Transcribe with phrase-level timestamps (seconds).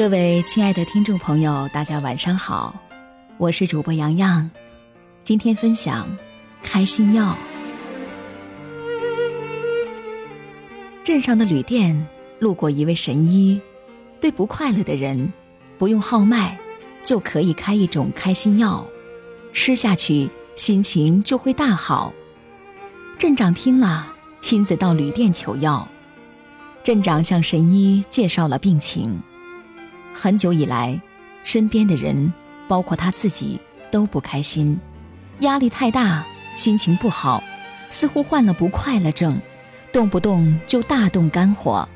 [0.00, 2.74] 各位亲爱的听众朋友，大家晚上好，
[3.36, 4.50] 我是主播洋洋，
[5.22, 6.08] 今天分享
[6.62, 7.36] 开心药。
[11.04, 12.06] 镇上的旅店
[12.38, 13.60] 路过一位神医，
[14.22, 15.30] 对不快乐的人，
[15.76, 16.56] 不用号脉，
[17.04, 18.88] 就可以开一种开心药，
[19.52, 22.10] 吃下去心情就会大好。
[23.18, 24.10] 镇长听了，
[24.40, 25.86] 亲自到旅店求药。
[26.82, 29.20] 镇长向神医介绍了病情。
[30.12, 31.00] 很久以来，
[31.44, 32.32] 身边的人，
[32.68, 33.58] 包括他自己，
[33.90, 34.78] 都不开心，
[35.40, 36.24] 压力太大，
[36.56, 37.42] 心情不好，
[37.90, 39.40] 似乎患了不快乐症，
[39.92, 41.88] 动不动就大动肝火，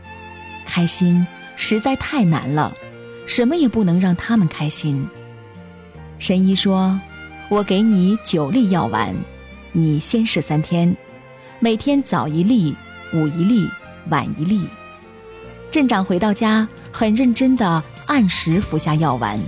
[0.66, 2.74] 开心实在太难了，
[3.27, 5.09] 什么也不能让他们开心。
[6.18, 6.98] 神医说
[7.51, 9.15] ：“我给你九粒药丸，
[9.73, 10.96] 你先试三天，
[11.59, 12.74] 每天早一粒，
[13.12, 13.68] 午一粒，
[14.09, 14.66] 晚一粒。”
[15.70, 19.38] 镇长回到家，很认真地按时服下药丸。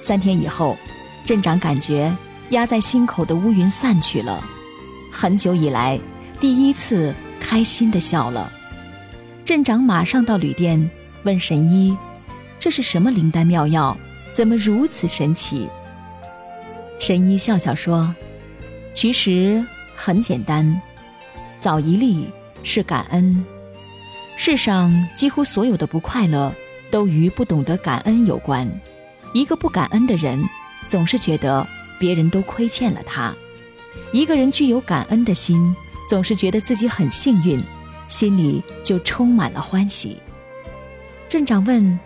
[0.00, 0.76] 三天以后，
[1.24, 2.14] 镇长感觉
[2.50, 4.42] 压在心口的乌云散去了，
[5.10, 5.98] 很久以来
[6.38, 8.52] 第一次开心地笑了。
[9.44, 10.90] 镇长马上到旅店
[11.22, 11.96] 问神医
[12.58, 13.96] ：“这是什么灵丹妙药？
[14.32, 15.68] 怎么如此神奇？”
[16.98, 18.14] 神医笑笑说
[18.94, 20.80] ：“其实很简单，
[21.58, 22.28] 早一粒
[22.62, 23.44] 是感恩。”
[24.36, 26.54] 世上几乎所有的不快乐，
[26.90, 28.68] 都与不懂得感恩有关。
[29.32, 30.42] 一个不感恩的人，
[30.88, 31.66] 总是觉得
[31.98, 33.34] 别人都亏欠了他；
[34.12, 35.74] 一个人具有感恩的心，
[36.08, 37.60] 总是觉得自己很幸运，
[38.08, 40.16] 心里就充满了欢喜。
[41.28, 41.98] 镇长问：“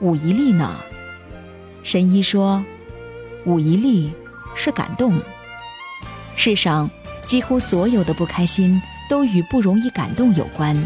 [0.00, 0.78] 武一力呢？”
[1.82, 2.64] 神医说
[3.46, 4.12] ：“武一力
[4.54, 5.20] 是感动。
[6.36, 6.90] 世上
[7.24, 10.76] 几乎所有的不开心，都与不容易感动有关。”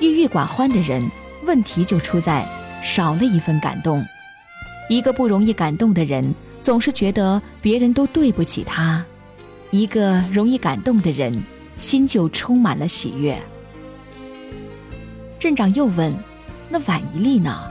[0.00, 1.08] 郁郁寡欢的人，
[1.44, 2.48] 问题就出在
[2.82, 4.04] 少了一份感动。
[4.88, 9.02] 一个不容易感动的人，总是觉得别人都对不起他；
[9.70, 11.42] 一个容易感动的人，
[11.76, 13.40] 心就充满了喜悦。
[15.38, 16.14] 镇长又问
[16.68, 17.70] ：“那晚一粒呢？”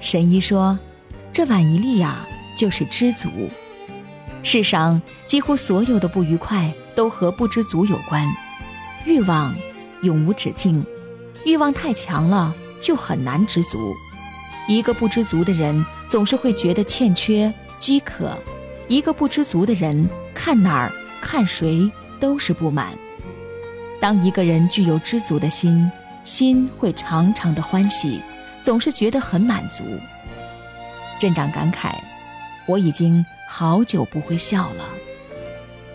[0.00, 0.78] 神医说
[1.32, 2.26] ：“这晚一粒呀，
[2.56, 3.28] 就是知足。
[4.42, 8.26] 世上几乎所有的不愉快，都和不知足有关。
[9.04, 9.54] 欲望
[10.02, 10.82] 永无止境。”
[11.44, 13.94] 欲望太强了，就很难知足。
[14.70, 18.28] 一个不知足的人，总是会觉得欠缺、饥渴；
[18.86, 22.96] 一个不知足的人，看哪儿、看谁都是不满。
[24.00, 25.90] 当一个人具有知足的心，
[26.22, 28.22] 心会常常的欢喜，
[28.62, 29.82] 总是觉得很满足。
[31.18, 31.92] 镇长感慨
[32.66, 34.84] ：“我已经好久不会笑了。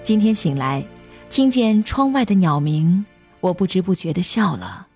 [0.03, 0.86] 今天醒来，
[1.30, 3.06] 听见窗外的鸟鸣，
[3.40, 4.88] 我不知不觉的笑了。”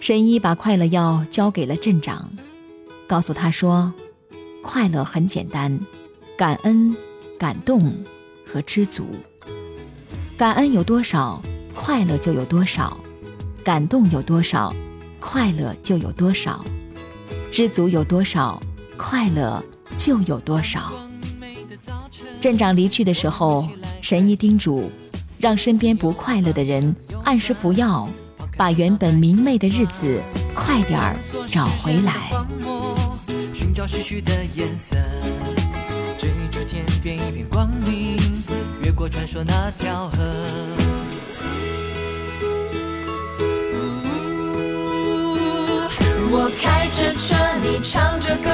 [0.00, 2.30] 神医把快乐药交给了镇长，
[3.06, 3.92] 告诉他说
[4.62, 5.78] ：“快乐很简单，
[6.36, 6.96] 感恩、
[7.38, 7.92] 感动
[8.46, 9.06] 和知足。
[10.36, 11.42] 感恩有多少，
[11.74, 12.96] 快乐就有多少；
[13.64, 14.72] 感动有多少，
[15.18, 16.64] 快乐就有多少；
[17.50, 18.62] 知足有多少，
[18.96, 19.62] 快乐
[19.96, 20.92] 就有多少。”
[22.40, 23.68] 镇长离去的时候，
[24.00, 24.90] 神医叮嘱，
[25.38, 26.94] 让身边不快乐的人
[27.24, 28.08] 按时服药。
[28.58, 30.20] 把原本明媚的日子
[30.52, 31.14] 快点儿
[31.46, 32.28] 找回来。
[33.54, 34.96] 寻找逝去的颜色，
[36.18, 38.18] 追逐天边一片光明，
[38.82, 40.18] 越过传说那条河。
[46.30, 48.50] 我开着车，你唱着歌，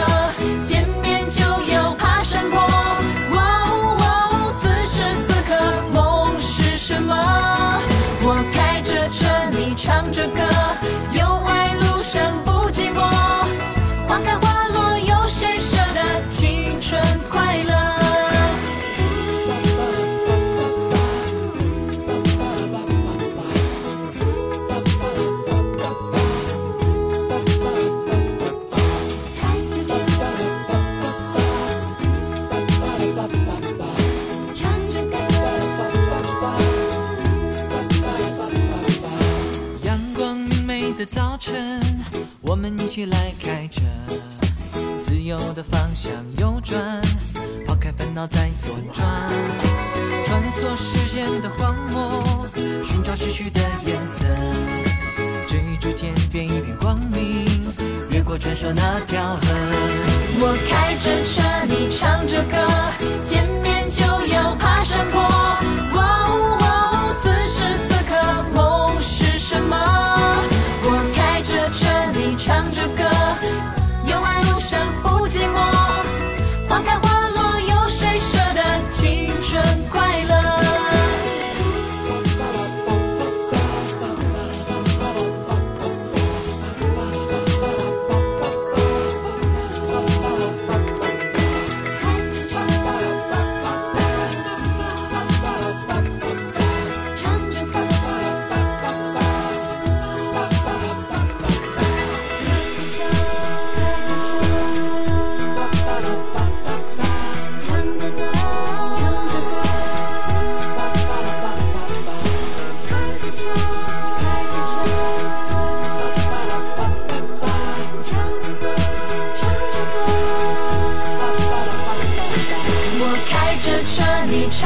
[42.55, 43.83] 我们一起来开车，
[45.05, 47.03] 自由的方向右转，
[47.67, 49.05] 抛开烦恼再左转，
[50.25, 52.47] 穿梭时间的荒漠，
[52.85, 54.25] 寻找失去的颜色，
[55.49, 57.45] 追逐天边一片光明，
[58.13, 59.35] 越过传说那条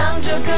[0.09, 0.51] 唱着歌，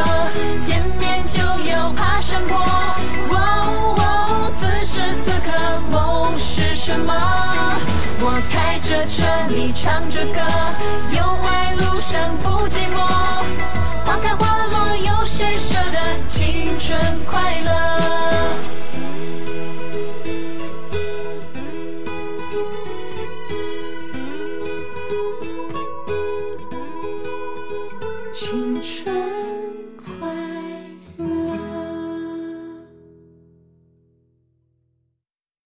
[0.65, 2.57] 见面就有爬山坡。
[2.57, 7.13] 哦哦，此时此刻梦是什么？
[8.21, 10.41] 我开着车，你唱着歌，
[11.11, 11.90] 有爱路。